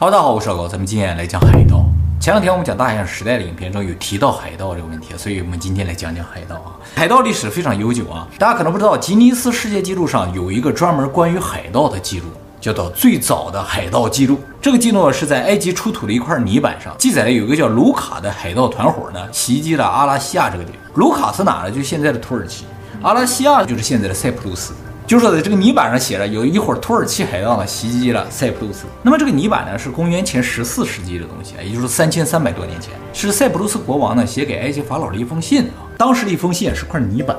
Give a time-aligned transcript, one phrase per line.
[0.00, 1.84] 哈喽，大家好，我是老高，咱们今天来讲海盗。
[2.18, 6.72] 前两天我们讲大航时代的影片中有提到海盗这个问题，所以我们今天来讲讲海盗啊。
[6.94, 12.28] 海盗历史非常悠久啊，大家可能不知道，吉尼斯世界纪录上有一个专门关于海盗的记录，
[12.62, 14.40] 叫做最早的海盗记录。
[14.62, 20.80] 这个记录是在埃及出土的一块泥板上记载了有一个叫卢卡的海盗团伙呢袭击了阿拉西亚这个地方。
[20.94, 21.70] 卢卡是哪呢？
[21.70, 22.64] 就现在的土耳其，
[23.02, 24.72] 阿拉西亚就是现在的塞浦路斯。
[25.10, 28.84] 就是说，在这个泥板上写着，有一伙土耳其海盗呢袭击了塞浦路斯。
[29.02, 35.90] 那么这个泥板呢是公元前十四世纪的东西，也就是三千三百多年前，是塞浦路斯国王呢写给埃及法老的一封信啊。
[35.98, 37.36] 当时的一封信是块泥板，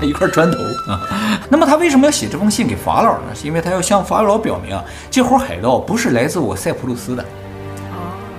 [0.00, 1.42] 一块砖头啊。
[1.48, 3.34] 那么他为什么要写这封信给法老呢？
[3.34, 7.22] 是因为他要向法老表明啊，这伙海盗不是来自我塞浦路斯的。
[7.24, 7.98] 哦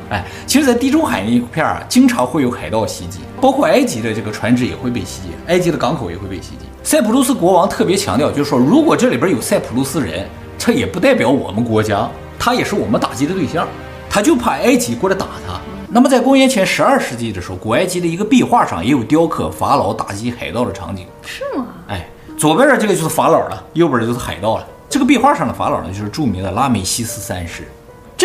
[0.09, 6.59] 哎，其实，在地中海那一片啊，经常会有海盗袭击，包括埃及的这个船只也会被袭击，埃及的港口也会被袭击。
[6.83, 13.65] 塞浦路斯国王特别强调，就是说，如果这里边有塞浦路斯人，这也不代表我们国家，他也是我们打击的对象，
[14.09, 15.59] 他就怕埃及过来打他。
[15.87, 21.05] 那么，在公元前十二世纪的时候，古埃及的一个壁画上也有雕刻法老打击海盗的场景。
[21.25, 21.67] 是吗？
[21.87, 22.05] 哎，
[22.37, 24.67] 左边的这个就是法老了，右边的就是海盗了。
[24.89, 27.67] 这个壁画上的法老呢，就是著名的拉美西斯三世。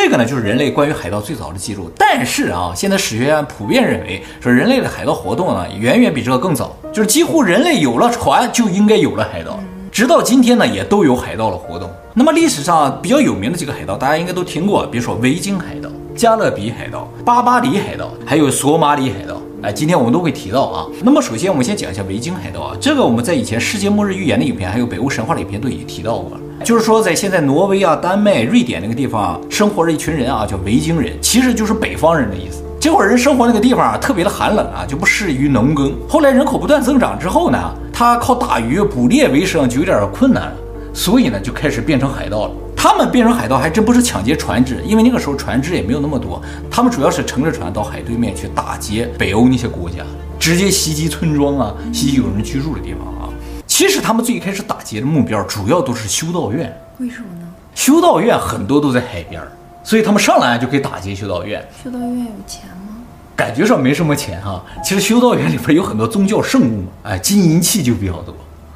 [0.01, 1.91] 这个呢，就是人类关于海盗最早的记录。
[1.99, 6.73] 但是啊，现在史学家普遍认为，说人类的海盗活动呢，远远比这个更早。
[6.93, 9.59] 就是几乎人类有了船，就应该有了海盗。
[9.91, 11.91] 直到今天呢，也都有海盗的活动。
[12.15, 19.43] 那么历史上比较有名的几个海盗，大家应该都听过，比如说维京海盗、加勒比海盗、巴巴里海盗，还有索马里海盗。
[19.65, 20.87] 哎，今天我们都会提到啊。
[21.03, 26.41] 那么首先，我们先讲一下维京海盗啊，这个我们在以前世界末日预言的影片，还有北欧神话的影片都已经提到过了。
[26.65, 32.63] 就是说，在现在挪威啊、丹麦、瑞典那个地方啊，生活着一群人啊，叫维京人，其实就是北方人的意思。
[32.81, 35.93] 这伙人生活那个地方啊，特别的寒冷啊，就不适于农耕。
[36.09, 37.59] 后来人口不断增长之后呢，
[37.93, 40.53] 他靠打鱼捕猎为生就有点困难了，
[40.93, 42.51] 所以呢，就开始变成海盗了。
[42.77, 50.05] 他们变成海盗还真不是抢劫船只，因为那个时候船只也没有那么多，他们主要是乘着船到海对面去打劫北欧那些国家，
[50.39, 53.29] 直接袭击村庄啊，袭击有人居住的地方啊。
[53.79, 57.47] 其实他们最开始打劫的目标主要都是修道院，为什么呢？
[57.77, 59.41] 修道院很多都在海边，
[59.85, 61.65] 所以他们上来就可以打劫修道院。
[61.85, 62.97] 修道院有钱吗？
[63.37, 64.61] 感觉上没什么钱哈。
[64.83, 68.35] 其实修道院里边有很多宗教圣物嘛，哎，金银器就比较多。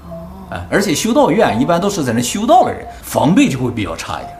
[0.09, 4.37] 哦，哎，而且修道院一般都是在那修道的人，防备就会比较差一点。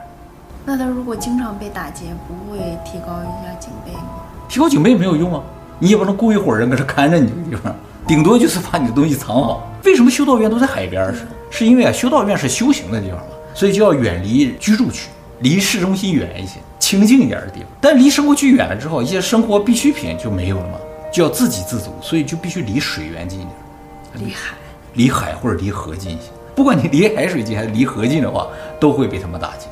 [0.63, 4.21] 那他如果经常被打劫，不会提高一下警备吗？
[4.47, 5.43] 提高警备没有用啊，
[5.77, 7.75] 你也不能雇一伙人搁这看着你这个地方。
[8.07, 9.69] 顶多就是把你的东西藏好。
[9.83, 11.13] 为什么修道院都在海边？
[11.13, 15.09] 是是因为啊，修道院是修行的地方嘛，所以就要远离居住区，
[15.39, 17.69] 离市中心远一些，清静一点的地方。
[17.79, 20.77] 但离生活区远了之后，一些生活必需品就没有了嘛，
[21.11, 24.55] 就要自给自足，所以就必须离水源近一点，离海，
[24.93, 26.29] 离海或者离河近一些。
[26.55, 28.47] 不管你离海水近还是离河近的话，
[28.79, 29.67] 都会被他们打劫。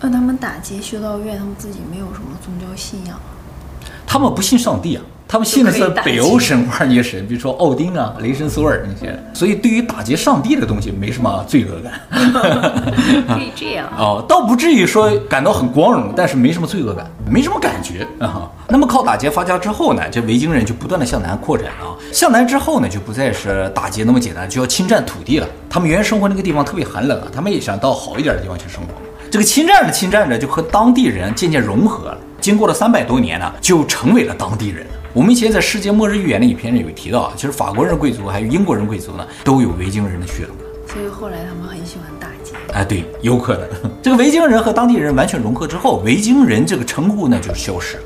[0.00, 3.18] 那他们打劫修道院，他们自己没有什么宗教信仰？
[4.06, 5.02] 他们不信上帝啊。
[5.30, 12.00] 他们信的是北欧神话那些神，比如说奥丁啊、雷神索尔那些，所以对于打劫上帝的东西没什么罪恶感。
[13.28, 18.50] 可以这样 哦，倒不至于说感到很光荣，但是没什么罪恶感，没什么感觉啊。
[18.66, 21.94] 那么靠打劫发家之后呢，这维京人就不断的向南扩展啊。
[22.12, 25.46] 向南之后呢，就不再是打劫那么简单，就要侵占土地了。
[25.68, 28.88] 他们原来生活那个地方特别寒冷啊，他们也想到好一点的地方去生活。
[29.30, 32.18] 这个侵占着侵占着，就和当地人渐渐融合了。
[32.40, 34.84] 经过了三百多年呢，就成为了当地人。
[35.12, 40.56] 我们以前在世界末日预言的影片里有提到啊，其实法国人贵族还有英国人贵族呢，都有维京人的血统。
[40.88, 42.54] 所以后来他们很喜欢打劫。
[42.72, 43.68] 哎，对，有可能。
[44.02, 48.02] 这个维京人和当地人完全融合之后，维京人这个称呼呢就消失了，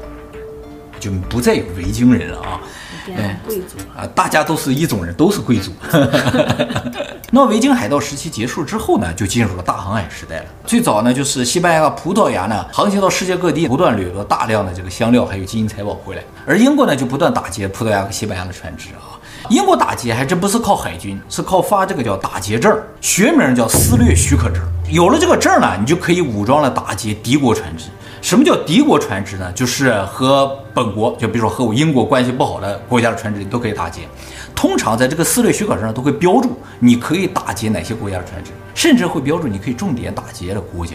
[1.00, 2.60] 就不再有维京人了啊。
[3.06, 5.70] 变贵族啊，大家都是一种人，都是贵族。
[7.30, 10.44] 那么维京海盗时期结束之后呢，就进入了大航海时代了。
[10.64, 16.22] 最早呢，就是西班牙、葡萄牙呢，航行到世界各地，不断掠夺大量的这个香料还有金银财宝回来。
[16.46, 19.20] 而英国呢，就不断打劫葡萄牙和西班牙的船只啊。
[19.50, 24.62] 英国打劫还真不是靠海军，是靠发这个叫打劫证，学名叫私掠许可证。
[24.88, 27.90] 有了这个证呢，你就可以武装了打劫敌国船只。
[28.24, 29.52] 什么叫敌国船只呢？
[29.52, 34.08] 就是和本国，就比如说和我英国关系不好的国家的船只，你都可以打劫。
[34.54, 40.94] 通常在这个私掠许可证上都会标注你可以打劫哪些国家的船只，甚至会标注你可以重点打劫的国家。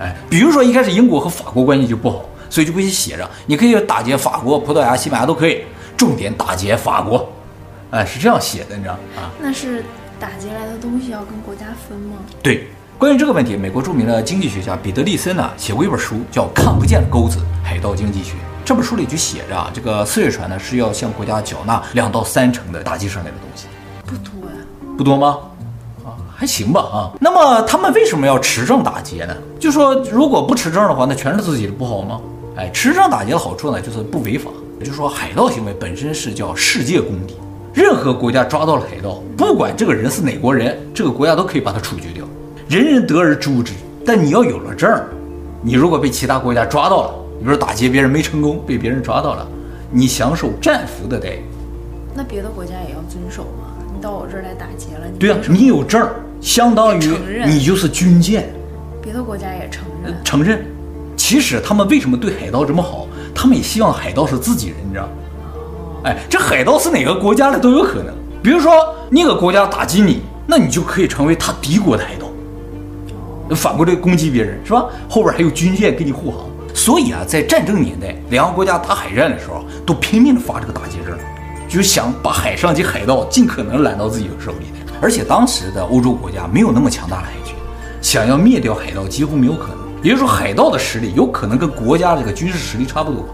[0.00, 5.60] 哎，比如说一开始英国和法国关系就不好，所以就可以写着，你可以打劫法国、葡萄牙、西班牙都可以，
[5.94, 7.30] 重点打劫法国。
[7.90, 9.28] 哎，是这样写的，你知道啊？
[9.38, 9.84] 那是
[10.18, 12.16] 打劫来的东西要跟国家分吗？
[12.42, 12.66] 对，
[12.98, 18.32] 关于这个问题，美国著名的经济学家彼得利森呢写过一本书，叫《看不见的钩子：海盗经济学》。
[18.64, 23.66] 这本书里就写着啊，这个私掠船呢是要向国家缴纳两到三成的打击上来的东西。
[24.06, 24.56] 不多呀，
[24.96, 25.36] 不多吗？
[26.06, 27.12] 啊，还行吧啊。
[27.20, 29.36] 那么他们为什么要持证打劫呢？
[29.60, 32.18] 就说如果不持证的话，那全是自己的不好吗？
[32.56, 34.50] 哎，持证打劫的好处呢，就是不违法。
[34.80, 37.36] 也就是说，海盗行为本身是叫世界公敌。
[37.74, 42.24] 任何国家抓到了海盗，不管这个人是哪国人，这个国家都可以把他处决掉，
[42.68, 43.72] 人人得而诛之。
[44.04, 45.08] 但你要有了证儿，
[45.62, 49.46] 你如果被其他国家抓到了，你比如打劫别人没成功，被别人抓到了，
[49.90, 51.42] 你享受战俘的待遇。
[52.14, 53.74] 那别的国家也要遵守吗？
[53.94, 57.16] 你到我这儿来打劫了，你对啊，你有证儿，相当于
[57.46, 58.48] 你就是军舰。
[59.02, 60.14] 别的国家也承认？
[60.24, 60.64] 承认。
[61.16, 63.06] 其实他们为什么对海盗这么好？
[63.34, 65.08] 他们也希望海盗是自己人，你知道。
[66.04, 68.14] 哎，这海盗是哪个国家的都有可能。
[68.42, 68.72] 比如说，
[69.10, 72.25] 那个国家打击你，那你就可以成为他敌国的海盗，
[73.54, 74.86] 反过来攻击别人，是吧？
[75.08, 76.40] 后边还有军舰给你护航。
[76.74, 81.16] 所以啊，在战争年代，两个国家打海战的时候，都拼命的发这个打击证，
[81.68, 84.66] 就是想把海上及海盗尽可能揽到自己的手里。
[85.00, 87.54] 而且当时的欧洲国家没有那么强大的海军，
[88.02, 89.78] 想要灭掉海盗几乎没有可能。
[90.02, 93.24] 也就是说，海盗的实力有可能跟国家这个军事实力差不多。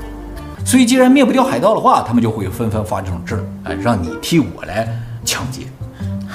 [0.64, 4.88] 所以，既然灭不掉海盗的话，他们就会纷纷发这种证，哎，让你替我来
[5.24, 5.62] 抢劫，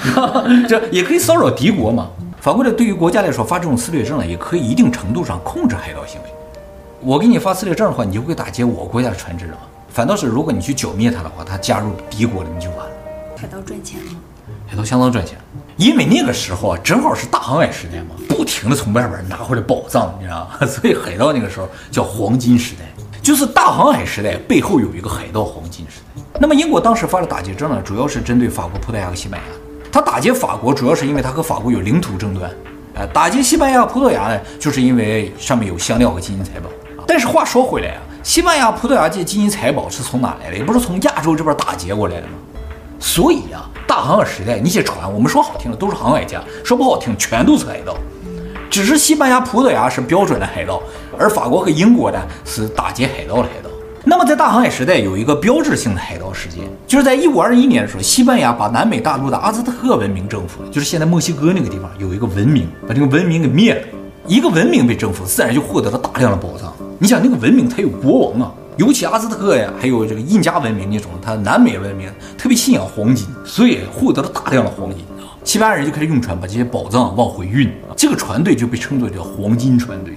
[0.68, 2.08] 这也可以骚扰敌国嘛。
[2.48, 6.28] 反过来，对于国家来说，发这种私掠证呢，也可以一定程度上控制海盗行为。
[6.98, 9.58] 我给你发私掠证的话，你就会打劫我国家的船只了。
[9.90, 12.90] 反倒是，如果你去剿灭他的话，他加入敌国了，你就完了。
[13.36, 14.12] 海盗赚钱吗？
[14.66, 15.36] 海盗相当赚钱，
[15.76, 20.64] 因为那个时候啊，正好是大航海时代嘛，不停的从外边拿回来宝藏，你知道吗？
[20.66, 22.80] 所以海盗那个时候叫黄金时代。
[23.20, 26.22] 就是大航海时代背后有一个海盗黄金时代。
[26.40, 29.67] 那么英国当时发的打劫证呢，主要是针对法国、葡萄牙和西班牙。
[29.90, 32.50] 他打劫法国主要是因为他和法国有领土争端，
[32.94, 36.68] 呃，打劫西班牙、葡萄牙呢，就是因为上面有香料和金银财宝。
[37.06, 40.56] 但是话说回来啊，西班牙、葡萄牙这金银财宝是从哪来的？
[40.56, 42.34] 也不是从亚洲这边打劫过来的吗？
[43.00, 47.96] 所以啊，大航海时代那些船，我们说好听的都是航海家，说不好听全都是海盗。
[48.68, 50.82] 只是西班牙、葡萄牙是标准的海盗，
[51.18, 53.67] 而法国和英国呢是打劫海盗的海盗。
[54.04, 63.80] 那么在大航海时代有一个标志性的海盗事件，就是在一五二一年的时候，西班牙把南美大陆的阿兹特克文明征服了，就是现在墨西哥那个地方有一个文明，把这个文明给灭了。
[64.26, 66.72] 一个文明被征服，自然就获得了大量的宝藏。
[66.98, 75.32] 你想那个文明它有国王啊，尤其阿兹特克呀，还有这个印加文明那种，它南美文明特别信仰黄金，所以获得了大量的黄金啊。
[75.44, 80.14] 西班牙人就开始用船把这些宝藏往回运，这个船队就被称作叫黄金船队。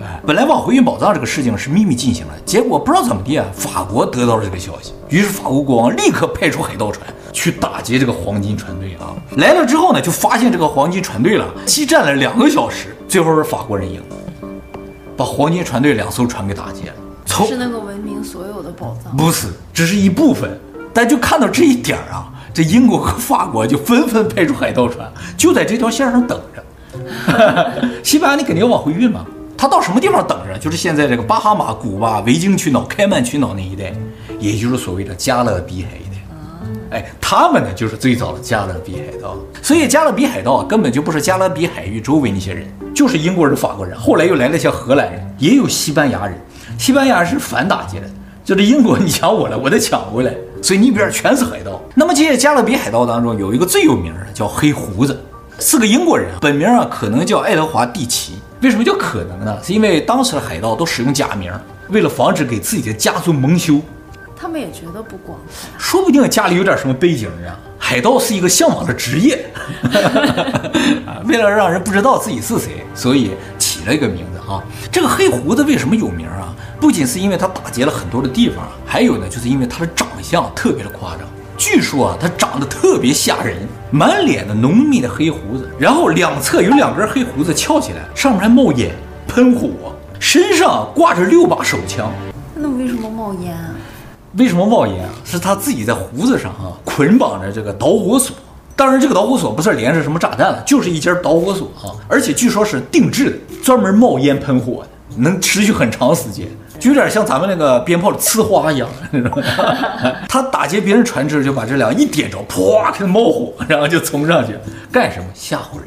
[0.00, 9.14] 哎，本来往回运宝藏这个事情是秘密进行的，结果不知道怎么地啊，法国得到了这个消息，于是法国国王立刻派出海盗船去打劫这个黄金船队啊。
[9.36, 14.02] 来了之后呢，就发现这个黄金船队了，激战了两个小时，最后是法国人赢，
[15.16, 16.94] 把黄金船队两艘船给打劫了。
[17.46, 19.16] 是那个文明所有的宝藏？
[19.16, 20.58] 不是，只是一部分。
[20.92, 22.32] 但就看到这一点啊。
[22.52, 26.60] 这英国和法国就纷纷派出海盗船，就在这条线上等着。
[28.02, 29.24] 西班牙，你肯定要往回运嘛。
[29.60, 30.58] 他到什么地方等着？
[30.58, 33.92] 就是现在这个巴哈马、古巴、维京群岛、开曼群岛那一带，
[34.38, 36.96] 也就是所谓的加勒比海一带。
[36.96, 39.36] 哎，他们呢就是最早的加勒比海盗。
[39.60, 46.40] 所以加勒比海盗根本就不是加勒比海域周围那些人，就是英国人、法国人，后来又来了一些荷兰人，也有西班牙人。
[46.78, 48.06] 西班牙人是反打劫的，
[48.42, 50.34] 就是英国你抢我了，我得抢回来。
[50.62, 51.78] 所以那边全是海盗。
[51.94, 55.22] 那么这些加勒比海盗当中有一个最有名的，叫黑胡子，
[55.60, 58.40] 是个英国人，本名啊可能叫爱德华·蒂奇。
[58.62, 59.58] 为什么叫可能呢？
[59.62, 61.52] 是因为当时的海盗都使用假名，
[61.90, 63.80] 为了防止给自己的家族蒙羞。
[64.36, 67.52] 他们也觉得不光彩，说不定家里有点什么背景啊。
[67.78, 69.52] 海盗是一个向往的职业，
[71.26, 74.62] 为了让人不知道自己是谁，所以起了一个名字啊。
[74.90, 76.54] 这个黑胡子为什么有名啊？
[76.80, 81.26] 不仅是因为他打劫了很多的地方，还有呢，就是因为他的长相特别的夸张。
[81.60, 83.54] 据说啊，他长得特别吓人，
[83.90, 88.90] 满脸的浓密的黑胡子，然后两侧有两根黑胡子翘起来，上面还冒烟
[89.28, 89.68] 喷火，
[90.18, 92.10] 身上挂着六把手枪。
[92.54, 93.74] 那为什么冒烟啊？
[94.38, 95.10] 为什么冒烟啊？
[95.22, 98.34] 是他自己在胡子上啊捆绑着这个导火索。
[98.74, 106.46] 当然，这个导火索不是连着什么炸弹了，就是一节导火索啊，而且据说是定制的，专门冒烟喷火的，能持续很长时间。
[106.78, 109.42] 就有点像咱们那个鞭炮的呲花一样 那种，
[110.26, 114.54] 他打劫别人船只，就把这俩一点着，啪，开始冒火，然后就冲上去
[114.90, 115.26] 干什么？
[115.34, 115.86] 吓唬人。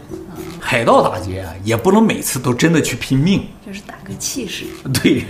[0.59, 4.65] 海盗打劫啊，也不能每次都真的去拼命，就是打个气势。
[5.01, 5.25] 对，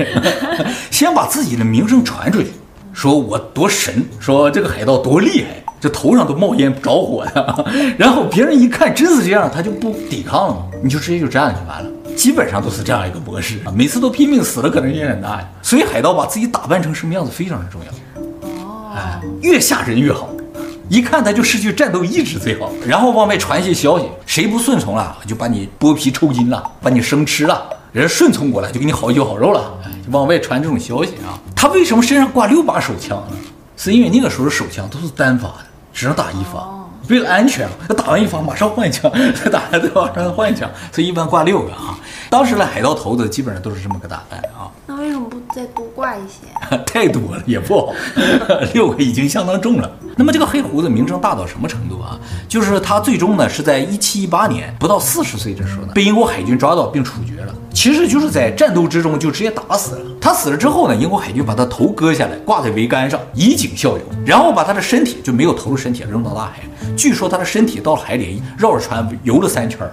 [0.91, 2.51] 先把自己的名声传出去，
[2.93, 7.65] 说我多神，说这个海盗多厉害，这头上都冒烟着火的，
[7.97, 11.89] 然后别人一看真是这样，他就不抵抗了，你就直接就这样就完了。
[12.15, 15.49] 基本上都是这样一个模式啊，每次都拼命死了可能性很大呀。
[15.61, 18.21] 所以海盗把自己打扮成什么样子非常的重要。
[18.49, 20.29] 哦，哎，越吓人越好。
[20.89, 29.73] 一看他就失去战斗意志最好，然后往外传一些消息，谁不顺从了，就把你剥皮抽筋了，把你生吃了；人顺从过来，就给你好酒好肉了。
[29.85, 31.39] 哎，就往外传这种消息啊。
[31.55, 33.37] 他为什么身上挂六把手枪呢？
[33.75, 35.55] 是因为那个时候的手枪都是单发的，
[35.93, 36.69] 只能打一发，
[37.09, 41.97] 为了安全，他打完一发马上换一枪，再打完再马上换一枪，所以一般挂六个啊。
[42.29, 44.71] 当时的海盗头子基本上都是这么个打扮啊。
[44.87, 46.77] 那为什么不再多挂一些？
[46.85, 47.93] 太多了也不好，
[48.73, 49.91] 六个已经相当重了。
[50.15, 52.19] 那么这个黑胡子名声大到什么程度啊？
[52.47, 57.53] 就是他最终呢是在一七一八年不到四十岁的时候呢，被英国海军抓到并处决了。
[57.73, 60.05] 其实就是在战斗之中就直接打死了。
[60.21, 66.61] 他死了之后呢，英国海军把他头割下来挂在桅杆上以儆效尤，然后把他的身体就没有投入身体扔到大海。
[66.95, 69.91] 据说他的身体到了海里绕着船游了三圈儿，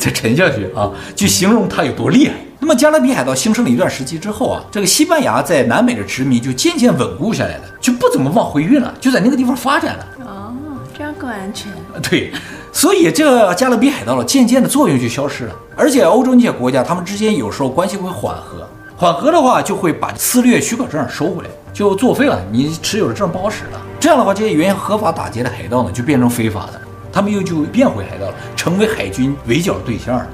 [0.00, 2.34] 再沉下去啊，就形容他有多厉害。
[2.58, 10.06] 那么加勒比海盗兴盛了一段时期之后啊，这个西班牙在南美的殖民就渐渐稳固下来了，就不怎么往回运了，就在那个地方发展了。
[10.24, 10.54] 哦，
[10.96, 11.70] 这样更安全。
[12.08, 12.32] 对，
[12.72, 15.54] 所以这加勒比海盗了渐渐的作用就消失了。
[15.76, 23.80] 而且欧洲那些国家，他们之间有时候关系会缓和，缓和的话就会把私掠许可证收回来，就作废了，你持有的证不好使了。
[24.00, 26.80] 这样的话，这些原先合法打劫的海盗呢，就变成非法的，
[27.12, 30.26] 他们又就变回海盗了，成为海军围剿的对象了。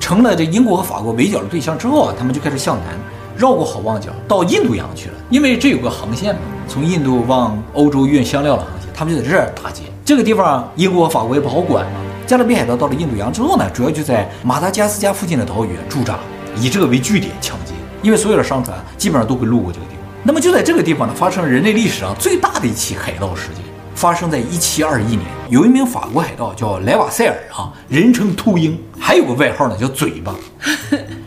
[0.00, 2.98] 成了这英国和法国围剿的对象之后啊，他们就开始向南，
[3.36, 5.14] 绕过好望角到印度洋去了。
[5.30, 9.84] 因为这有个航线嘛，从印度往欧洲运香料的航线，他们就在这儿打劫。
[10.04, 12.00] 这个地方英国法国也不好管嘛。
[12.26, 16.18] 加勒比海盗到了印度洋之后呢，主要就在马达加斯加附近的岛屿驻扎，
[16.56, 17.72] 以这个为据点抢劫。
[18.02, 20.02] 因为所有的商船基本上都会路过这个地方。
[20.24, 23.62] 那么就在这个地方呢，发生了人类历史上最大的一起海盗事件。
[23.94, 30.34] 发生在一七二一年，有一名法国海盗叫莱瓦塞尔啊，人称秃鹰，还有个外号呢叫嘴巴。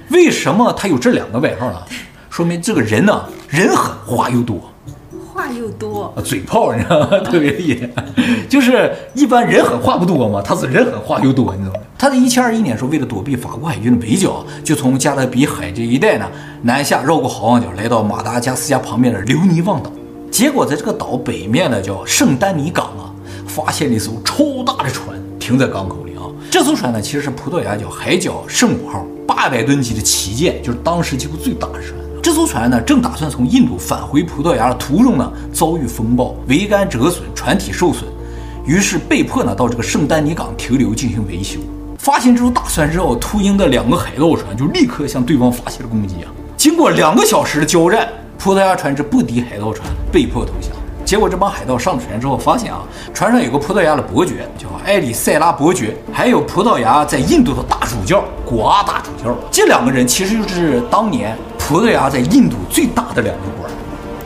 [0.09, 1.81] 为什么他有这两个外号呢？
[2.29, 4.59] 说明这个人呢，人狠话又多，
[5.57, 7.07] 又多，嘴炮你知道吗？
[7.25, 8.05] 特别厉害。
[8.49, 11.79] 就是一般人狠话不多嘛，他是人狠话又多，你知道吗？
[11.97, 16.29] 他在一七二一年时候，为了躲避法国海军的围剿，就从加勒比海这一带呢
[16.61, 19.91] 南下，绕过好望角，来到马达加斯加旁边的留尼旺岛。
[20.29, 23.09] 结果在这个岛北面的叫圣丹尼港啊，
[23.47, 26.23] 发现了一艘超大的船停在港口里啊。
[26.51, 31.93] 这艘船呢，其实是葡萄牙叫海角圣母号八百吨级的旗舰，就是当时几乎最大的船。
[32.25, 38.05] 这艘船呢，正打算从印度返回葡萄牙的途中呢，遭遇风暴，桅杆折损，船体受损，
[38.65, 41.59] 于是被迫呢到这个圣丹尼港停留进行维修。
[41.99, 46.33] 发现这艘大船之后，秃鹰的两个海盗船就立刻向对方发起了攻击啊。
[46.57, 48.09] 经过两个小时的交战。
[48.39, 50.71] 葡萄牙船只不敌海盗船，被迫投降。
[51.05, 52.81] 结果这帮海盗上了船之后，发现啊，
[53.13, 59.35] 船上有个葡萄牙的伯爵，叫埃里塞拉伯爵，还有葡萄牙在印度的大主教果阿大主教。
[59.49, 61.35] 这两个人其实就是当年
[61.67, 63.71] 葡萄牙在印度最大的两个官，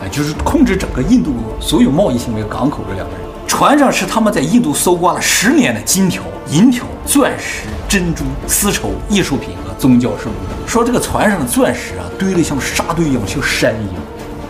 [0.03, 3.21] 哎，就是控制整个印度所有贸易行为港口的两个人。
[3.47, 10.67] 船上是他们在印度搜刮了十年的金条、银条、钻石、珍珠、丝绸、艺术品和宗教圣物。
[10.67, 14.03] 说这个船上的钻石啊，堆得像沙堆一样，像山一样，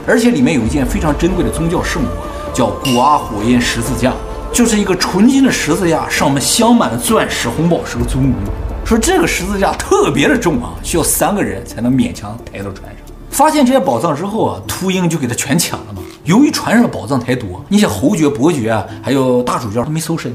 [0.08, 2.08] 而且里面有一件非常珍贵的宗教圣物，
[2.55, 4.12] 叫古阿火焰十字架，
[4.51, 8.34] 就是一个纯金的十字架，上面镶满了钻石、红宝石和尊物。
[8.89, 13.15] 说这个十字架特别的重啊，需要三个人才能勉强抬到船上。
[13.29, 16.01] 发现这些宝藏之后啊，秃鹰就给他全抢了嘛。
[16.24, 20.34] 由于船上的宝藏太多，那些侯爵、伯爵啊，还有大主教都没搜身。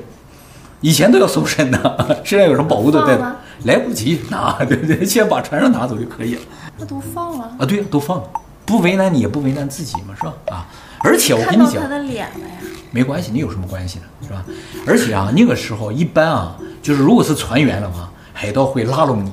[0.80, 3.24] 以前都要搜身的，身上有什么宝物都带走，
[3.64, 5.04] 来不及拿，对不对？
[5.04, 6.40] 先把船上拿走就可以了。
[6.78, 7.66] 那都放了啊？
[7.66, 8.30] 对，都放了，
[8.64, 10.32] 不为难你，也不为难自己嘛，是吧？
[10.50, 10.68] 啊！
[11.00, 14.04] 而且我跟你讲，他的脸了呀，没关系，你有什么关系呢？
[14.22, 14.44] 是吧？
[14.86, 19.32] 而且啊，那个时候一般啊，就是如果是船员的话，海盗会拉拢你，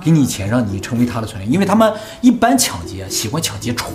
[0.00, 3.90] 给你钱让你成为他的船员，因为他们一般抢劫喜欢抢劫船，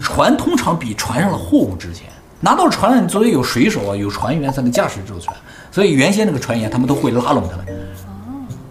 [0.00, 2.06] 船通常比船上的货物值钱。
[2.42, 5.36] 拿到船上，你作为有水手啊，有船员才能驾驶这艘船。
[5.70, 7.66] 所以原先那个船员，他们都会拉拢他们。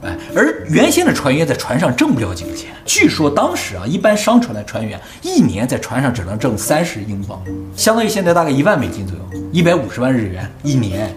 [0.01, 2.71] 哎，而原先的船员在船上挣不了几个钱。
[2.86, 7.39] 据说当时啊，一般商船的船员一年在船上只能挣三十英镑，
[7.75, 11.13] 相当于现在大概一万美金左右，一百五十万日元一年。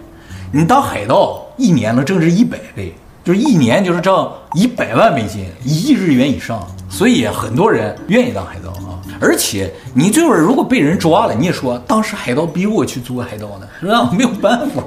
[0.51, 2.93] 你当海盗一年能挣这一百倍，
[3.25, 8.99] 就是一年就是挣一百万美金，一亿日元以上，所以很多人愿意当海盗啊。
[9.21, 14.11] 而且你最后如果被人抓了，你也说当时海盗逼我去做海盗的，是吧？
[14.13, 14.83] 没有办法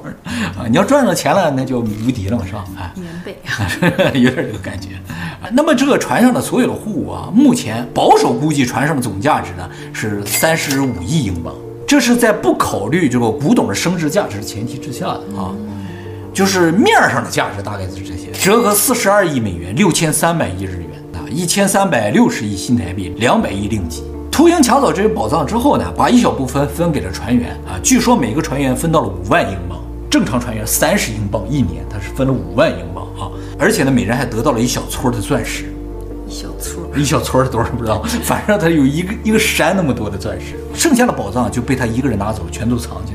[0.60, 0.68] 啊。
[0.70, 2.65] 你要赚到钱了，那就无敌了嘛，是吧？
[2.77, 4.89] 哎，原贝有点这个感觉。
[5.54, 11.56] 那么这个船上的所有的货物啊，目前保守估计船上的总价值呢是三十五亿英镑，
[11.88, 15.56] 这是在不考虑这个古董的升值价值的前提之下的啊。
[16.36, 24.04] 就是面上的价值大概是这些，折合四十二亿美元，六千三百亿日元啊，一千三百六十亿新台币，两百亿令吉。
[24.30, 35.74] 秃鹰抢走这些宝藏之后呢，把一小部分分给了船员啊，据说每个船员分到了五万英镑，正常船员三十英镑一年，他是分了五万英镑啊，而且呢，每人还得到了一小撮的钻石，
[36.27, 43.14] 一小撮，一小撮是多少不知道， 反正他有一个一个山那么多的钻石，剩下的宝藏就被他一个人拿走，全都藏起来。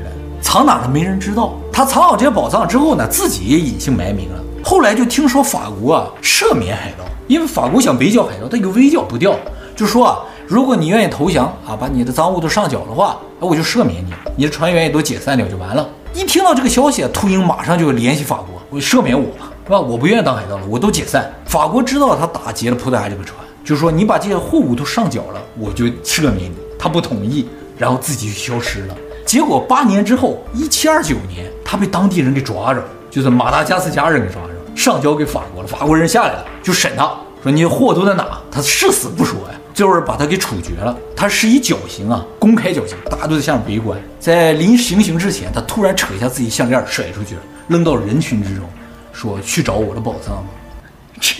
[0.51, 1.53] 藏哪了没人知道。
[1.71, 4.43] 他藏好这些宝藏之后呢，自己也隐姓埋名了。
[4.61, 9.33] 后来就听说法国啊赦免海盗，因为法国想围剿海盗，他又围剿不掉，
[9.77, 10.19] 就说啊。
[10.45, 15.87] 如果你愿意投降啊，把你的赃物都上缴的话，那我就赦免你，你的船员也都解散掉就完了。
[16.13, 19.79] 一听到这个消息，秃鹰马上就联系法国，我赦免我吧，是吧？
[19.79, 21.33] 我不愿意当海盗了，我都解散。
[21.45, 26.57] 法国知道他打劫了葡萄牙这个船，就说你把这些货物都上缴了，我就赦免你。
[26.77, 28.95] 他不同意，然后自己就消失了。
[29.25, 35.67] 结果八年之后，一七二九年，他被当地人给抓着，就是马达加斯加人给抓着，上交给法国了。
[35.67, 37.11] 法国人下来了，就审他，
[37.41, 38.41] 说你货都在哪？
[38.51, 39.55] 他誓死不说呀。
[39.73, 43.97] 最后把他给处决了，他是以绞刑啊，公开绞刑，大家都在下面围观。
[44.19, 48.65] 在临行刑之前，他突然扯一下自己项链甩出去了，扔到人群之中，
[49.13, 50.45] 说：“去找我的宝藏。
[51.21, 51.35] ”这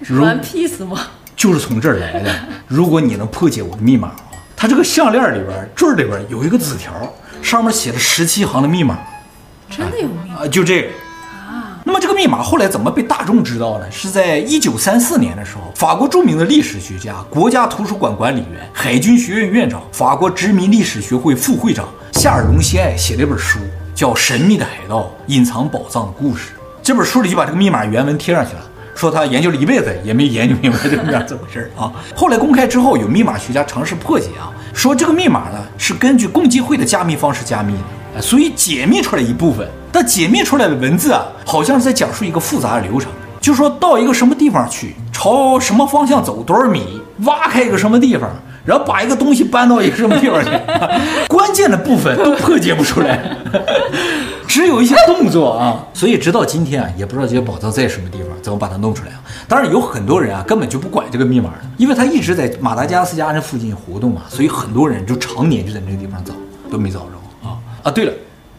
[0.00, 0.98] 这是 One Piece 吗？
[1.36, 2.34] 就是从这儿来的。
[2.66, 4.16] 如果你能破解我的密码
[4.58, 6.92] 啊，他这个项链里边坠里边有一个纸条，
[7.40, 8.98] 上面写了十七行的密码。
[9.70, 10.40] 真的有密码？
[10.40, 10.88] 啊，就这个
[11.48, 11.80] 啊。
[11.84, 13.88] 那么这个密码后来怎么被大众知道呢？
[13.90, 23.60] 是在一九三四年的时候，法国著名的历史学家、国家图书馆管理员、海军学院院长、法国殖民历史学会副会长夏尔·隆西埃写了一本书，
[23.94, 26.50] 叫《神秘的海盗：隐藏宝藏的故事》。
[26.82, 28.62] 这本书里就把这个密码原文贴上去了，
[28.98, 31.92] 说他研究了一辈子也没研究明白这个密码怎么回事啊。
[32.16, 37.74] 后来公开之后，有密码学家尝试破解啊，说这个密码呢是根据共济会的加密方式加密
[38.12, 39.68] 的，所以解密出来一部分。
[39.92, 43.08] 但解密出来的文字啊，好像是在讲述一个复杂的流程，
[43.40, 48.28] 就说到一个什么地方去，朝什么方向走多少米，挖开一个什么地方，
[48.68, 50.50] 然后把一个东西搬到一个什么地方去，
[51.26, 53.18] 关键的部分都破解不出来，
[54.46, 55.86] 只有一些动作啊。
[55.94, 59.22] 所以直到今天啊，也不知道这些宝藏在什么地方，怎么把它弄出来啊？
[59.48, 66.34] 当然有很多人啊，根本就不管这个密码的，因为他一直在马达加斯加那附近活动嘛，所以很多人就常年就在那个地方找，
[66.70, 67.90] 都没找着啊啊！
[67.90, 68.12] 对了。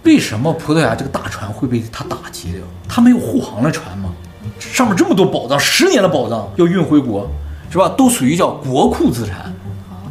[0.04, 2.62] 为什么葡萄牙这个大船会被他打击掉？
[2.88, 4.10] 他没有护航的船吗？
[4.58, 7.30] 上面这么多宝藏，十年的宝藏要运回国，
[7.70, 7.90] 是吧？
[7.96, 9.54] 都属于叫国库资产，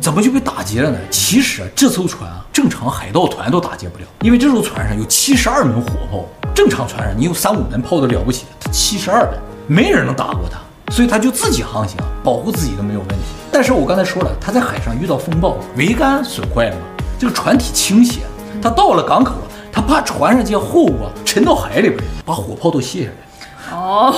[0.00, 0.98] 怎么就被打劫了呢？
[1.10, 10.58] 其实这艘船啊，正常海盗团都打劫不了，因为这艘船上有七十二门火炮，正常船上你有三五门炮都了不起，他七十二门，没人能打过他，
[10.92, 13.16] 所以他就自己航行，保护自己都没有问题。
[13.50, 16.82] 但是我刚才说了，他在海上遇到风暴，桅杆损坏了嘛，
[17.18, 18.20] 这个船体倾斜，
[18.62, 19.34] 他到了港口。
[19.70, 23.76] 他怕船上这些货物啊沉到海里边，把火炮都卸下来。
[23.76, 24.12] 哦，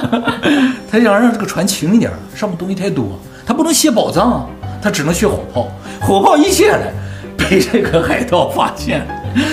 [0.90, 4.46] 他想让这个船轻一点，上面东西太多，他不能卸宝藏啊，
[4.82, 5.68] 他只能学火炮。
[6.00, 6.92] 火炮一卸下来，
[7.36, 9.06] 被这个海盗发现，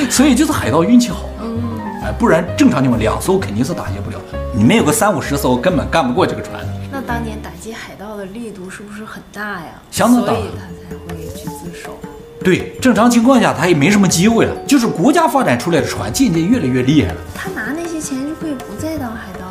[0.10, 1.30] 所以就是海盗运气好。
[1.42, 4.38] 嗯，哎，不然正常情况两艘肯定是打劫不了的。
[4.56, 6.60] 你们有个三五十艘，根本干不过这个船。
[6.92, 9.82] 那当年打击海盗的力度是不是很大呀？
[9.90, 11.98] 相当大，所以他才会去自首。
[12.44, 14.54] 对，正常情况下他也没什么机会了。
[14.68, 17.18] 就是国家发展出来的船，渐渐越来越厉害了。
[17.34, 19.43] 他拿那些钱就可以不再当海盗？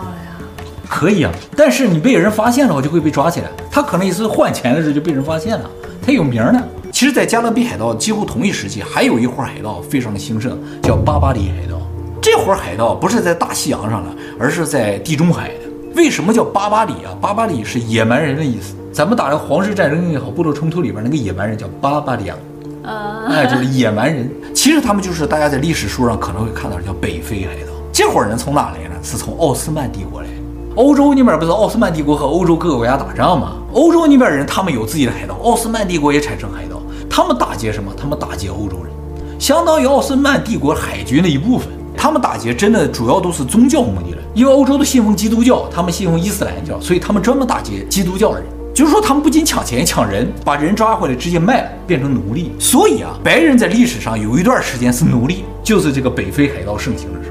[0.92, 3.48] 可以啊，但是你被人发现了，我就会被抓起来。
[3.70, 5.70] 他可能也是换钱的时候就被人发现了。
[6.05, 6.62] 他有名呢。
[6.92, 11.81] 其实，在加勒比海盗几乎同一时期，还有一伙海盗非常的兴盛，叫巴巴里海盗。
[12.20, 15.55] 这伙海盗不是在大西洋上的，而是在地中海的。
[15.96, 17.16] 为什么叫巴巴里啊？
[17.20, 18.74] 巴巴里是野蛮人的意思。
[18.92, 22.37] 咱们打的皇室战争也好，部落冲突里边那个野蛮人叫巴巴里昂。
[22.85, 24.31] Uh, 哎，就是野蛮人。
[24.55, 27.72] 其实他们就是大家在历史书上可能会看到的叫北非海盗。
[27.92, 28.94] 这伙人从哪来呢？
[29.02, 30.28] 是从奥斯曼帝国来。
[30.75, 33.53] 欧洲那边不是奥斯曼帝国和欧洲各个国家打仗吗？
[33.73, 36.81] 欧洲那边人他们有自己的海盗，奥斯曼帝国也产生海盗。
[37.11, 37.93] 他们打劫什么？
[37.95, 38.93] 他们打劫欧洲人，
[39.39, 41.69] 相当于奥斯曼帝国海军的一部分。
[41.95, 48.43] 他们打劫真的主要都是宗教目的了，因为欧洲都信奉基督教，他们信奉伊斯兰教，所以他们专门打劫基督教人。
[48.75, 52.53] 就是说，他们不仅抢钱抢人，把人抓回来直接卖了，变成奴隶。
[52.59, 57.31] 所以啊，白人在历史上有一段时间是奴隶，就是这个北非海盗盛行的时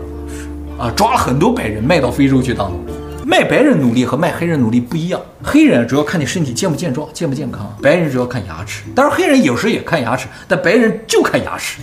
[0.78, 2.94] 候，啊，抓了很多白人卖到非洲去当奴隶。
[3.26, 8.84] 卖白人努力和卖黑人努力不一样，黑人主要看你身体健不健壮、健不健康，白人主要看牙齿。
[8.96, 11.82] 当然，黑人有时也看牙齿，但白人就看牙齿。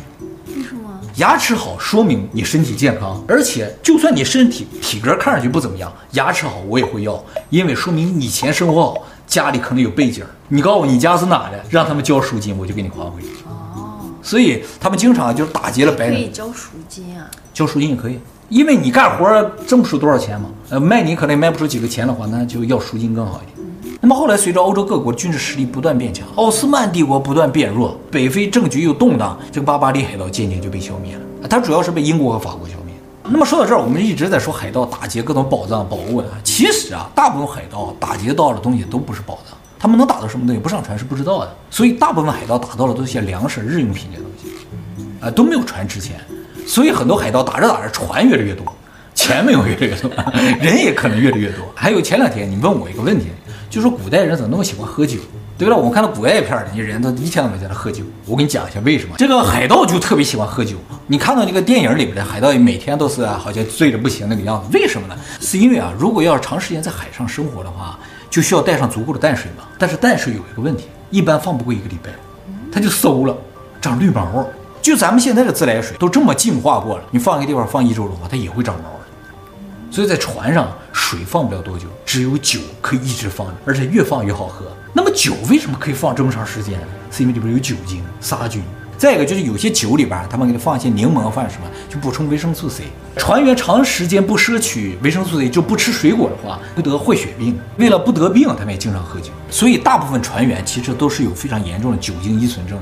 [0.49, 1.01] 为什么？
[1.17, 10.25] 牙齿好说明你身体健康，而且就算你身体体格看上去不怎么样，牙齿好我也会要，因为说明你以前生活好，家里可能有背景。
[10.49, 13.29] 你告诉我你家是哪的，让他们交赎金，我就给你还回去。
[13.47, 16.15] 哦，所以他们经常就是打劫了白人。
[16.15, 17.31] 可以交赎金啊？
[17.55, 18.19] 交赎金也可以。
[18.49, 23.99] 因为你干活挣不出多少钱嘛，呃，卖你可能也卖不出几个钱的话，那就要赎金更好一点。
[24.01, 31.21] 那么后来随着欧洲各国军事实力不断变强，奥斯曼帝国不断变弱，北非政局又动荡，这个巴巴利海盗渐渐就被消灭了。
[31.51, 32.95] 它主要是被英国和法国消灭。
[33.25, 41.55] 那么说到这儿，我们一直在说海盗打劫各种宝藏宝物的，其实啊，大部分海盗打劫到的东西都不是宝藏，他们能打到什么东西不上船是不知道的。
[41.71, 46.19] 所以大部分海盗打到的都是些粮食、日用品这些东西，啊，都没有船值钱。
[46.69, 48.65] 所以很多海盗打着打着，船越来越多，
[49.15, 50.11] 钱没有越来越多，
[50.61, 51.65] 人也可能越来越多。
[51.75, 53.29] 还有前两天你问我一个问题，
[53.71, 55.19] 就说古代人怎么那么喜欢喝酒？
[55.57, 58.05] 对了，我看到古代片儿，你人都一天都没在那喝酒。
[58.27, 59.17] 我给你讲一下为什么。
[59.17, 60.77] 这个海盗就特别喜欢喝酒。
[61.07, 65.17] 你看到这个电影里边的海盗，每天都是好像醉得不行那个样子，为什么呢？
[65.41, 67.99] 是因为啊，如果要长时间在海上生活的话，
[68.31, 69.65] 就需要带上足够的淡水嘛。
[69.79, 72.11] 但是淡水有一个问题，一般放不过一个礼拜，
[72.71, 73.37] 它就馊了，
[73.81, 74.47] 长绿毛。
[74.81, 78.99] 就咱们现在的自来水都这么净化过了，你放一个地方放一周的话，它也会长毛的。
[79.91, 84.67] 所以在船上水放不了多久，只有酒可以一直放着，而且越放越好喝。
[84.93, 86.87] 那么酒为什么可以放这么长时间呢？
[87.11, 88.63] 是因为里边有酒精杀菌。
[88.97, 92.85] 再一个就是有些酒里边，他们给你放一些柠檬，放什么，就补充维生素 C。
[93.17, 97.59] 船员长时间不摄取维生素 C，就不吃水果的话，会得坏血病。
[97.77, 99.31] 为了不得病，他们也经常喝酒。
[99.51, 102.77] 所以大部分船员其实都是有非常严重的酒精依存症。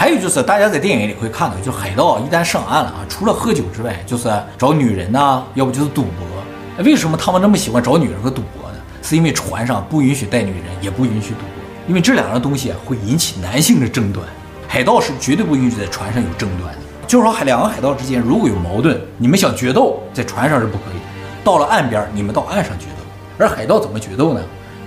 [0.00, 6.84] 还有就是，大家在电影里会看到，就海盗一旦上岸了啊，除了喝酒之外，就是找女人呐、要不就是赌博。
[6.84, 8.78] 为什么他们那么喜欢找女人和赌博呢？
[9.02, 14.24] 是因为船上不允许带女人，也不允许赌博，因为这两样东西啊会引起男性的争端。
[14.68, 16.78] 海盗是绝对不允许在船上有争端的。
[17.08, 21.00] 就是说，海两个海盗之间如果有矛盾，你们想决斗，在船上是不可以。
[21.42, 23.02] 到了岸边，你们到岸上决斗。
[23.36, 24.40] 而海盗怎么决斗呢？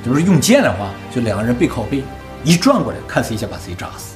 [0.06, 2.02] 就是用剑的话，就两个人背靠背，
[2.46, 4.11] 一转过来，看谁先把谁扎死。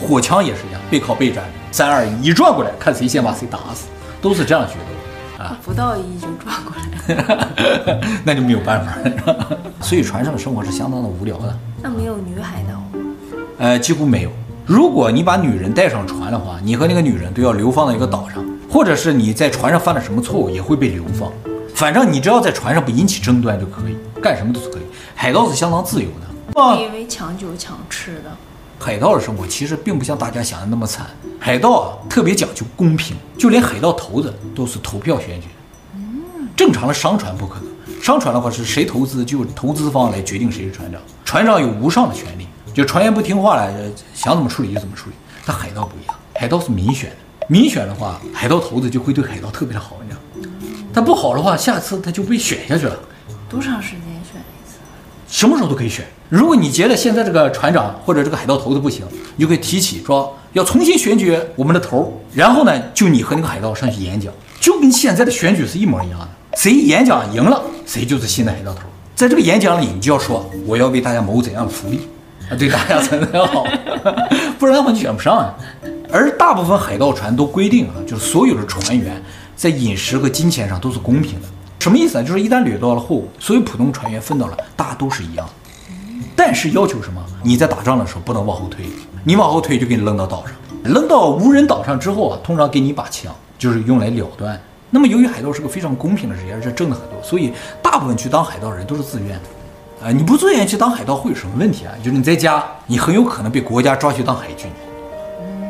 [0.00, 3.86] 火枪也是一样，背靠背站，三二一，一转过来，看谁先把谁打死，
[4.20, 5.58] 都是这样决斗啊！
[5.64, 9.58] 不到一就转过来， 那就没有办法了。
[9.80, 11.58] 所以船上的生活是相当的无聊的。
[11.82, 12.82] 那没有女海盗？
[13.58, 14.30] 呃，几乎没有。
[14.66, 21.32] 如果你把女人带上船的话，你和那个女人都要流放到一个岛上，或者是你在船上犯了什么错误，也会被流放。
[21.74, 24.82] 反正你只要在船上不引起争端就可以，干什么都是可以。
[25.14, 26.26] 海盗是相当自由的。
[26.54, 28.36] 我以为抢酒抢吃的。
[28.78, 31.06] 海盗的生活其实并不像大家想的那么惨。
[31.38, 35.48] 海盗啊，特别讲究公平，就连海盗头子都是投票选举。
[35.94, 37.66] 嗯，正常的商船不可能。
[38.02, 41.00] 商船的话是谁投资，就投资方来决定谁是船长。
[41.24, 43.72] 船长有无上的权利，就船员不听话了，
[44.14, 45.16] 想怎么处理就怎么处理。
[45.44, 47.16] 但海盗不一样，海盗是民选的。
[47.48, 50.50] 民选的话，海盗头子就会对海盗特别的好，你知道。
[50.92, 52.96] 他不好的话，下次他就被选下去了。
[53.48, 54.00] 多长时间？
[55.28, 56.04] 什么时候都可以选。
[56.28, 59.04] 如果你觉得现在这个船长或者这个海盗头子不行，
[59.36, 66.28] 你就可以提起说要重新选举我们的头，然后呢，就你和那个海盗上去演讲，就跟现在的选举是一模一样的。
[66.56, 68.80] 谁演讲赢了，谁就是新的海盗头。
[69.14, 72.08] 在这个演讲里，你就要说我要为大家谋怎样的福利
[72.50, 73.64] 啊，对大家才能好，
[74.58, 75.54] 不然的话你选不上啊。
[76.10, 79.22] 而大部分海盗船都规定啊，就是所有的船员
[79.54, 81.48] 在饮食和金钱上都是公平的。
[81.86, 82.24] 什么意思呢？
[82.24, 85.48] 就是一旦掠到了货物，所有普通船员分到了，大家都是一样。
[86.34, 87.24] 但是要求什么？
[87.44, 88.86] 你在打仗的时候不能往后退，
[89.22, 94.60] 你往后退就给你扔到岛上，扔到无人岛上之后啊，通常给你一把枪，就是用来了断。
[94.90, 100.06] 那么由于海盗是个非常公平的职业，而且挣的很多，所以大部分去当海盗人都是自愿的。
[100.08, 101.94] 啊，你不自愿去当海盗会有什么问题啊？
[102.02, 104.68] 就是你在家，你很有可能被国家抓去当海军，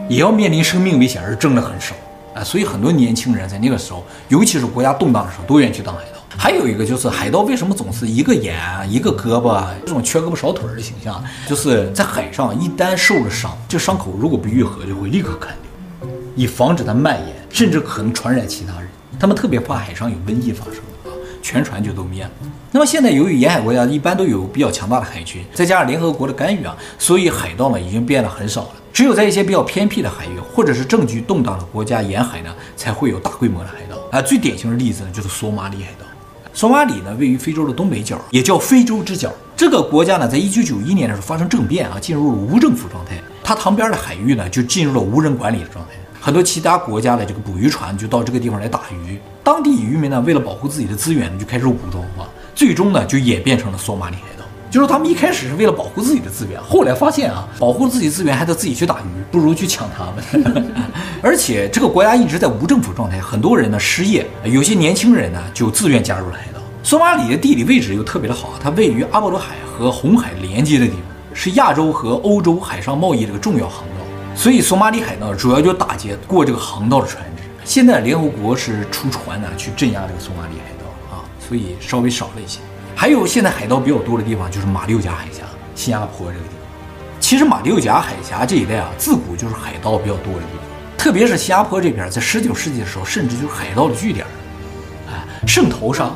[0.09, 1.94] 也要面临生命危险，而挣的很少。
[2.37, 6.20] 啊，所以很多年轻人在那个时候，尤其是国家动荡的时候，都愿意去当海盗。
[6.38, 8.55] 还有一个就是海盗为什么总是一个眼
[8.90, 11.25] 一个胳膊这种缺胳膊少腿的形象？
[11.49, 15.57] 就是在海上一旦受了伤，这伤口如果不愈合，就会立刻砍
[16.01, 18.88] 掉，以防止它蔓延，甚至可能传染其他人。
[19.18, 20.75] 他们特别怕海上有瘟疫发生，
[21.46, 22.30] 全船就都灭了。
[22.72, 28.70] 那么现在由于沿海国家一般都有比较强大的海军，再加上联合国的干预啊，所以海盗呢已经变得很少了。
[28.92, 34.20] 只有在一些比较偏僻的海域或者是政局动荡的国家沿海呢，才会有大规模的海盗啊。
[34.20, 36.06] 最典型的例子呢就是索马里海盗。
[36.52, 39.32] 索马里呢，位于非洲的东北角，也叫非洲之角。
[39.56, 43.12] 这个国家呢，在一九九一年的时候发生政变啊，进入了无政府状态。
[43.44, 45.92] 它旁边的海域呢，就进入了无人管理的状态。
[46.20, 54.44] 很多其他国家的这个捕鱼船就到这个地方来打鱼，当地渔民呢，为了保护自己的资源，就开始武装化，最终呢，就演变成了索马里海盗。
[54.68, 60.74] 就是他们一开始是为了保护自己的资源，后来发现啊，保护自己资源还得自己去打鱼，不如去抢他们。
[61.22, 66.59] 而且这个国家一直在无政府状态，很多人呢失业，有些年轻人呢就自愿加入了海盗。
[66.82, 71.00] 索马里的地理位置又特别的好，它位于阿波罗海和红海连接的地方，
[71.32, 74.04] 是亚洲和欧洲海上贸易的一个重要航道，
[74.35, 77.44] 所以索马里海盗主要就打劫过这个航道的船只。
[77.66, 82.61] 现在联合国是出船呢去镇压这个索马里海盗啊，所以稍微少了一些。
[82.94, 85.42] 还有现在海盗比较多的地方就是马六甲海峡、
[85.74, 87.18] 新加坡这个地方。
[87.18, 90.64] 其实马六甲海峡这一带啊，自古就是海盗比较多的地方。
[90.96, 94.24] 特别是新加坡这边，在十九世纪的时候，甚至就是海盗的据点。
[95.09, 96.11] 啊，圣淘沙，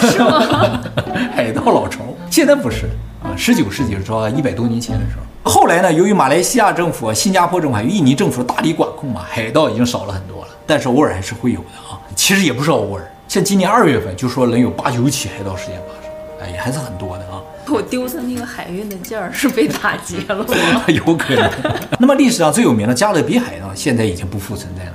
[0.00, 0.82] 是吗？
[1.34, 2.00] 海盗老巢。
[2.28, 2.86] 现在不是
[3.22, 5.22] 啊，十九世纪的时候，一百多年前的时候。
[5.50, 10.37] 后来呢，由于马来西亚政府、新加坡政府还有印尼政府大力管控嘛，海盗已经少了很多了。
[10.68, 11.98] 但是偶尔还是会有的啊。
[12.14, 13.02] 其实也不是偶尔。
[13.26, 17.42] 像今年二月份就说能有八九起海盗事件发生，哎，也还是很多的啊。
[17.70, 20.46] 我丢的那个海运的件儿是被打劫了吗？
[20.88, 21.50] 有可能。
[22.00, 24.92] 那么历史上最有名的加勒比海呢，现在已经不复存在了。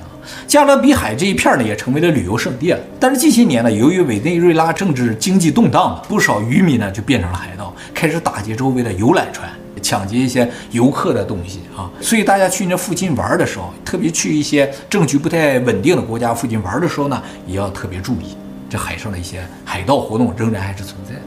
[0.48, 2.80] 加勒比海这一片呢，也成为了旅游胜地了。
[2.98, 9.48] 但是近些年呢，由于委内瑞拉政治经济动荡，不少渔民呢就变成了海盗，开始打劫周围的游览船。
[9.84, 18.34] 抢劫一些游客的东西啊，所以大家去那附近玩的时候，特别去一些政局不太稳定的国家附近玩的时候呢，也要特别注意，
[18.70, 21.20] 这海上的一些海盗活动仍然还是存在的。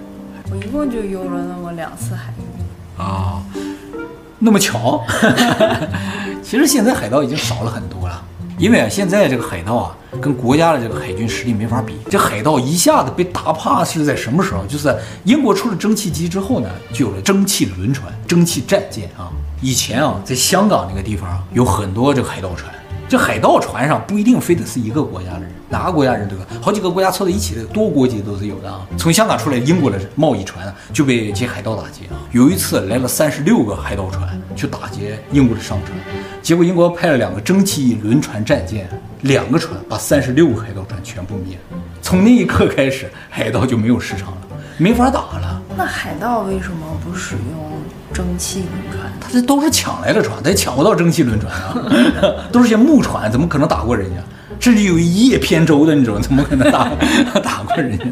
[0.50, 3.44] 我一共就游了那么两次海域啊，
[4.40, 5.06] 那么巧？
[6.42, 8.24] 其实现在海盗已经少了很多了。
[8.58, 11.94] 因为啊，现在这个海盗啊，跟国家的这个海军实力没法比。
[12.10, 14.66] 这海盗一下子被打怕是在什么时候？
[14.66, 19.30] 就是英国出了蒸汽机之后呢，就有了蒸汽轮船、蒸汽战舰啊。
[19.62, 22.74] 以前啊，在香港那个地方，有很多这个海盗船。
[23.10, 28.86] 这海盗船上不一定非得是一个国家的人，哪个国家人都有，好几个国家凑在一起的，多国籍都是有的啊。
[28.98, 32.20] 从香港出来英国的贸易船就被这海盗打劫啊。
[32.32, 35.98] 有一次来了三十六个海盗船去打劫英国的商船，
[36.48, 38.88] 结果英国派了两个蒸汽轮船战舰，
[39.24, 41.78] 两个船把三十六个海盗船全部灭了。
[42.02, 44.38] 从那一刻开始，海盗就没有市场了，
[44.78, 45.62] 没法打了。
[45.76, 47.68] 那海盗为什么不使用？
[48.14, 51.76] 蒸汽轮船，他这都是抢来的船，他也抢不到蒸汽轮船啊，
[52.50, 54.16] 都是些木船，怎么可能打过人家？
[54.58, 56.90] 甚至有一叶扁舟的那种，怎么可能打
[57.44, 58.06] 打过人家？